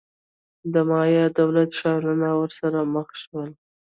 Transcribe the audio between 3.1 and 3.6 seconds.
شول.